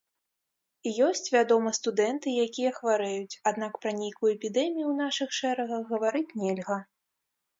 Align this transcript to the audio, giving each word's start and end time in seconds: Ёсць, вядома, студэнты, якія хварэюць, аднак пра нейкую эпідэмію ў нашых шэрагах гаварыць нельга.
Ёсць, 1.07 1.27
вядома, 1.35 1.73
студэнты, 1.79 2.27
якія 2.45 2.71
хварэюць, 2.79 3.37
аднак 3.51 3.77
пра 3.83 3.91
нейкую 3.99 4.31
эпідэмію 4.37 4.85
ў 4.89 4.95
нашых 5.03 5.29
шэрагах 5.41 5.81
гаварыць 5.91 6.35
нельга. 6.45 6.77